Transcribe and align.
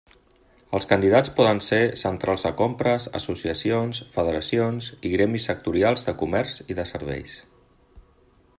Els 0.77 0.87
candidats 0.91 1.31
poden 1.39 1.59
ser 1.65 1.81
centrals 2.03 2.45
de 2.47 2.51
compres, 2.61 3.05
associacions, 3.19 3.99
federacions 4.15 4.89
i 5.11 5.15
gremis 5.17 5.45
sectorials 5.51 6.09
de 6.09 6.17
comerç 6.23 6.57
i 6.75 6.79
de 6.81 6.91
serveis. 6.95 7.37